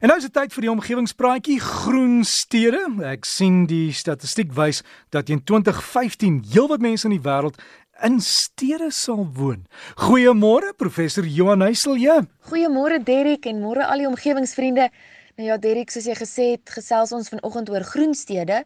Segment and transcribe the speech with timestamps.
[0.00, 2.78] En nou is dit tyd vir die omgewingspraatjie Groen Stede.
[3.04, 4.78] Ek sien die statistiek wys
[5.12, 7.60] dat in 2015 heelwat mense in die wêreld
[8.08, 9.66] in stede sal woon.
[10.00, 12.00] Goeiemôre professor Johan Heisel.
[12.00, 12.22] Ja.
[12.48, 14.88] Goeiemôre Derrick en môre al die omgewingsvriende.
[15.36, 18.62] Nou ja Derrick, soos jy gesê het, gesels ons vanoggend oor groen stede.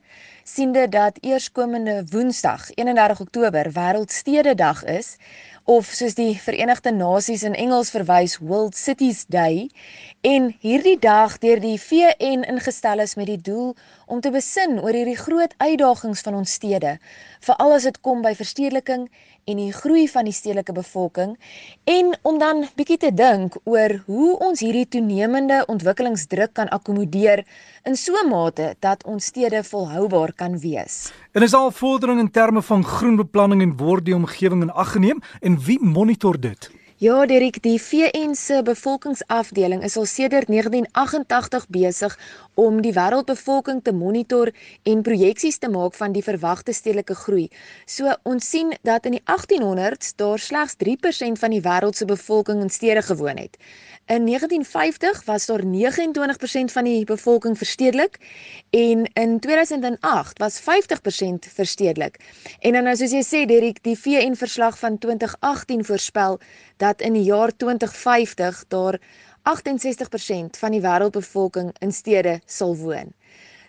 [0.46, 5.16] Siende dat eerskomende Woensdag, 31 Oktober, Wêreldstededag is
[5.66, 9.70] of soos die Verenigde Nasies in Engels verwys World Cities Day
[10.20, 13.72] en hierdie dag deur die VN ingestel is met die doel
[14.04, 16.98] om te besin oor hierdie groot uitdagings van ons stede
[17.48, 19.08] veral as dit kom by verstedeliking
[19.44, 21.36] en die groei van die stedelike bevolking
[21.84, 27.44] en om dan bietjie te dink oor hoe ons hierdie toenemende ontwikkelingsdruk kan akkommodeer
[27.84, 31.12] in so 'n mate dat ons stede volhoubaar kan wees.
[31.32, 35.20] En is al vordering in terme van groenbeplanning en word die omgewing in ag geneem
[35.40, 36.70] en wie monitor dit?
[37.02, 42.12] Ja, Dirk, die VN se bevolkingsafdeling is al sedert 1988 besig
[42.54, 44.52] om die wêreldbevolking te monitor
[44.86, 47.48] en projeksies te maak van die verwagte stedelike groei.
[47.90, 52.62] So ons sien dat in die 1800s daar slegs 3% van die wêreld se bevolking
[52.62, 53.58] in stede gewoon het.
[54.06, 58.18] In 1950 was daar 29% van die bevolking verstedelik
[58.70, 60.64] en in 2008 was 50%
[61.54, 62.16] verstedelik.
[62.60, 66.36] En dan nou, soos jy sê Derrick, die VN verslag van 2018 voorspel
[66.76, 69.00] dat in die jaar 2050 daar
[69.56, 73.16] 68% van die wêreldbevolking in stede sal woon.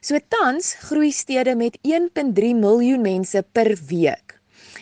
[0.01, 4.35] So tans groei stede met 1.3 miljoen mense per week.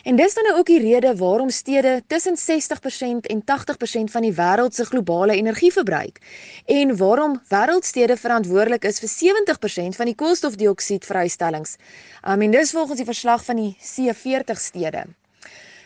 [0.04, 4.34] En dis dan nou ook die rede waarom stede tussen 60% en 80% van die
[4.36, 6.18] wêreld se globale energie verbruik
[6.64, 11.76] en waarom wêreldstede verantwoordelik is vir 70% van die koolstofdioksied vrystellings.
[12.20, 15.06] I mean dis volgens die verslag van die C40 stede.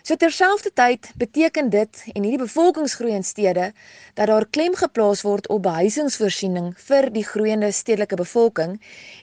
[0.03, 3.73] So terselfdertyd beteken dit en hierdie bevolkingsgroei in stede
[4.15, 8.81] dat daar klem geplaas word op behuisingsvoorsiening vir die groeiende stedelike bevolking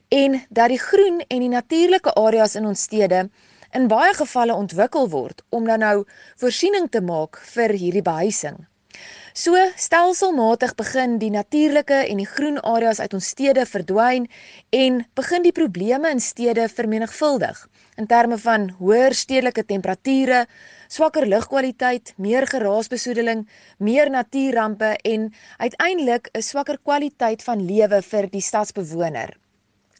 [0.07, 3.25] en dat die groen en die natuurlike areas in ons stede
[3.73, 6.05] in baie gevalle ontwikkel word om dan nou
[6.41, 8.65] voorsiening te maak vir hierdie behuising.
[9.35, 14.29] So stelselmatig begin die natuurlike en die groen areas uit ons stede verdwyn
[14.71, 17.65] en begin die probleme in stede vermenigvuldig
[17.99, 20.45] in terme van hoër stedelike temperature,
[20.91, 23.45] swakker lugkwaliteit, meer geraasbesoedeling,
[23.77, 29.37] meer natuurrampe en uiteindelik 'n swakker kwaliteit van lewe vir die stadsbewoner.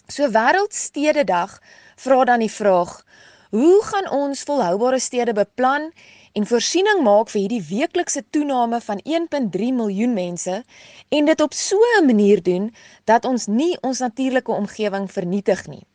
[0.08, 1.60] So Wêreldstededag
[1.96, 3.04] vra dan die vraag:
[3.50, 5.92] Hoe gaan ons volhoubare stede beplan
[6.34, 10.64] en voorsiening maak vir hierdie weeklikse toename van 1.3 miljoen mense
[11.10, 12.74] en dit op so 'n manier doen
[13.04, 15.86] dat ons nie ons natuurlike omgewing vernietig nie?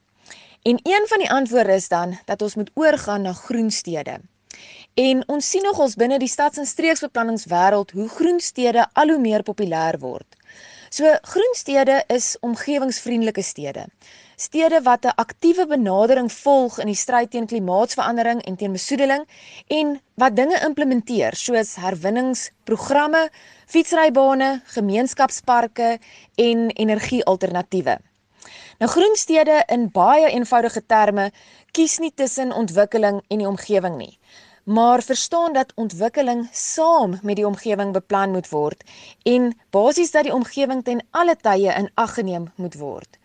[0.62, 4.20] En een van die antwoorde is dan dat ons moet oorgaan na groen stede.
[4.94, 9.18] En ons sien nog ons binne die stads- en streeksbeplanningswêreld hoe groen stede al hoe
[9.18, 10.36] meer populêr word.
[10.90, 13.84] So groen stede is omgewingsvriendelike stede.
[14.36, 19.28] Stede wat 'n aktiewe benadering volg in die stryd teen klimaatsverandering en teen besoedeling
[19.66, 23.30] en wat dinge implementeer soos herwinningsprogramme,
[23.66, 25.98] fietsrybane, gemeenskapsparke
[26.34, 27.98] en energiealternatiewe.
[28.78, 31.30] Nou groen stede in baie eenvoudige terme
[31.70, 34.18] kies nie tussen ontwikkeling en die omgewing nie
[34.64, 38.84] maar verstaan dat ontwikkeling saam met die omgewing beplan moet word
[39.22, 43.18] en basies dat die omgewing ten alle tye in ag geneem moet word.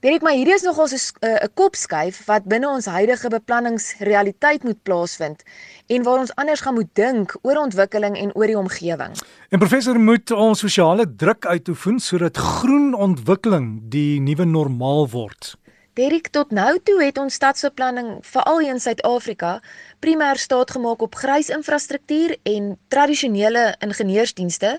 [0.00, 5.42] Dit maar hierdie is nogal 'n uh, kopskuif wat binne ons huidige beplanningsrealiteit moet plaasvind
[5.86, 9.18] en waar ons anders gaan moet dink oor ontwikkeling en oor die omgewing.
[9.48, 15.56] En professor moet ons sosiale druk uitoefen sodat groen ontwikkeling die nuwe normaal word.
[15.98, 19.56] Derek tot nou toe het ons stadsbeplanning veral in Suid-Afrika
[20.04, 24.76] primêr staat gemaak op grys infrastruktuur en tradisionele ingenieursdienste,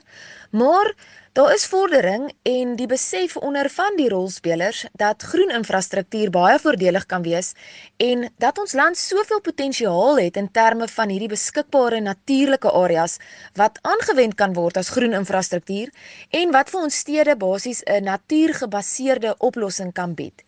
[0.56, 0.94] maar
[1.35, 7.06] daar is vordering en die besef onder van die rolspelers dat groen infrastruktuur baie voordelig
[7.12, 7.51] kan wees
[7.97, 13.19] en dat ons land soveel potensiaal het in terme van hierdie beskikbare natuurlike areas
[13.59, 15.91] wat aangewend kan word as groen infrastruktuur
[16.31, 20.48] en wat vir ons stede basies 'n natuurgebaseerde oplossing kan bied.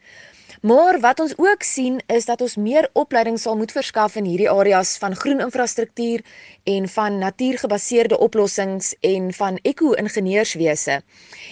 [0.61, 4.49] Maar wat ons ook sien is dat ons meer opleiding sal moet verskaf in hierdie
[4.49, 6.23] areas van groen infrastruktuur
[6.63, 11.01] en van natuurgebaseerde oplossings en van eko-ingenieurswese.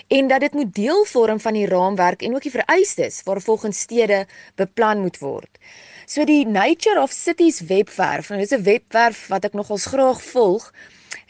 [0.08, 3.80] En dat dit moet deel vorm van die raamwerk en ook die vereistes waar volgens
[3.80, 4.26] stede
[4.56, 5.58] beplan moet word.
[6.06, 10.74] So die Nature of Cities webwerf, nou dis 'n webwerf wat ek nogals graag volg,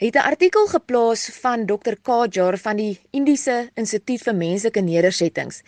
[0.00, 1.94] het 'n artikel geplaas van Dr.
[2.02, 5.62] Kajar van die Indiese Instituut vir Menslike Nedersettings.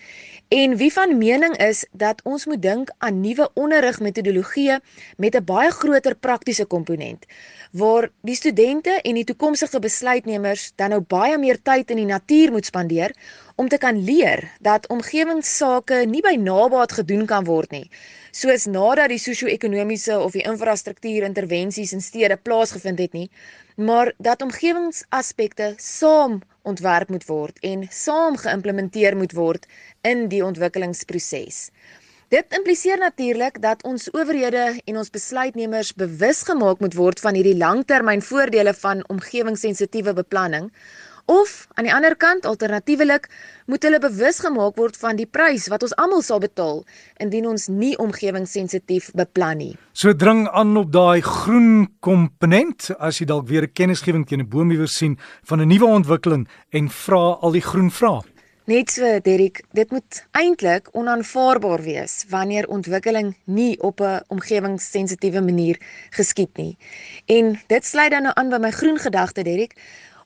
[0.48, 4.78] En wie van mening is dat ons moet dink aan nuwe onderrigmetodologie
[5.16, 7.26] met 'n baie groter praktiese komponent
[7.72, 12.52] waar die studente en die toekomstige besluitnemers dan nou baie meer tyd in die natuur
[12.52, 13.14] moet spandeer
[13.56, 17.90] om te kan leer dat omgewingsake nie by nabaat gedoen kan word nie,
[18.30, 23.28] soos nadat die sosio-ekonomiese of die infrastruktuurintervensies in stede plaasgevind het nie,
[23.76, 29.66] maar dat omgewingsaspekte saam ontwerp moet word en saam geïmplementeer moet word
[30.06, 31.70] in die ontwikkelingsproses.
[32.32, 37.56] Dit impliseer natuurlik dat ons owerhede en ons besluitnemers bewus gemaak moet word van hierdie
[37.58, 40.70] langtermynvoordele van omgewingssensitiewe beplanning
[41.26, 43.28] of aan die ander kant alternatiefelik
[43.66, 46.82] moet hulle bewus gemaak word van die prys wat ons almal sal betaal
[47.22, 49.76] indien ons nie omgewingssensitief beplan nie.
[49.92, 54.48] So dring aan op daai groen komponent as jy dalk weer 'n kennisgewing teen 'n
[54.48, 58.32] boomiewer sien van 'n nuwe ontwikkeling en vra al die groen vrae.
[58.64, 65.80] Net so, Derek, dit moet eintlik onaanvaarbaar wees wanneer ontwikkeling nie op 'n omgewingssensitiewe manier
[66.10, 66.76] geskied nie.
[67.26, 69.74] En dit sluit dan nou aan by my groen gedagte, Derek.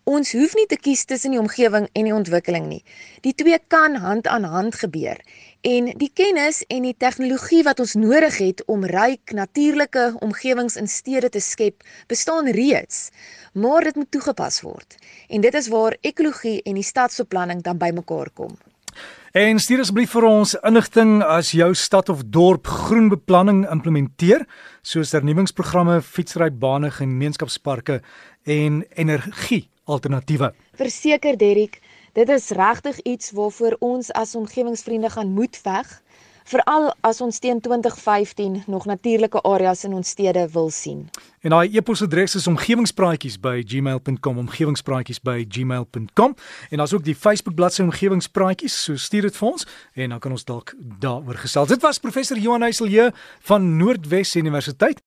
[0.06, 2.84] Ons hoef nie te kies tussen die omgewing en die ontwikkeling nie.
[3.24, 5.18] Die twee kan hand aan hand gebeur.
[5.66, 10.86] En die kennis en die tegnologie wat ons nodig het om ryk natuurlike omgewings in
[10.86, 13.10] stede te skep, bestaan reeds,
[13.58, 14.94] maar dit moet toegepas word.
[15.26, 18.54] En dit is waar ekologie en die stadsbeplanning dan bymekaar kom.
[19.34, 24.46] En stuur asseblief vir ons inligting as jou stad of dorp groen beplanning implementeer,
[24.86, 28.04] soos vernuwingsprogramme, fietsrybane, gemeenskapsparke
[28.46, 30.52] en energie alternatiewe.
[30.78, 31.80] Verseker Derrick,
[32.12, 36.02] dit is regtig iets waarvoor ons as omgewingsvriende gaan moet veg,
[36.46, 41.10] veral as ons teen 2015 nog natuurlike areas in ons stede wil sien.
[41.42, 46.34] En daai e-posadres is omgewingspraatjies@gmail.com, omgewingspraatjies@gmail.com.
[46.70, 50.30] En daar's ook die Facebook bladsy omgewingspraatjies, so stuur dit vir ons en dan kan
[50.30, 51.68] ons dalk daaroor gesels.
[51.68, 55.02] Dit was professor Johan Heiselje van Noordwes Universiteit